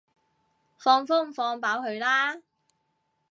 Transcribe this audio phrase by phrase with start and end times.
[0.79, 2.41] 放風放飽佢啦